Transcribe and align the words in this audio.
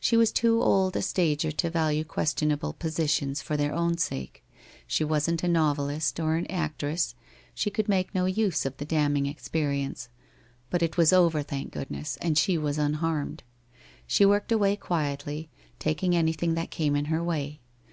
She 0.00 0.16
was 0.16 0.32
too 0.32 0.60
old 0.60 0.96
a 0.96 1.02
stager 1.02 1.52
to 1.52 1.70
value 1.70 2.02
questionable 2.02 2.72
positions 2.72 3.40
for 3.42 3.56
their 3.56 3.72
own 3.72 3.96
sake. 3.96 4.42
She 4.88 5.04
wasn't 5.04 5.44
a 5.44 5.46
novelist, 5.48 6.18
or 6.18 6.34
an 6.34 6.48
actress; 6.50 7.14
she 7.54 7.70
could 7.70 7.88
make 7.88 8.12
no 8.12 8.24
use 8.26 8.66
of 8.66 8.76
the 8.78 8.84
damning 8.84 9.26
experience. 9.26 10.08
But 10.68 10.82
it 10.82 10.96
was 10.96 11.12
over, 11.12 11.44
thank 11.44 11.70
goodness, 11.70 12.18
and 12.20 12.36
she 12.36 12.58
was 12.58 12.76
unharmed. 12.76 13.44
She 14.08 14.26
worked 14.26 14.50
away 14.50 14.74
quietly, 14.74 15.48
taking 15.78 16.16
anything 16.16 16.54
that 16.54 16.72
came 16.72 16.96
in 16.96 17.04
her 17.04 17.22
way. 17.22 17.60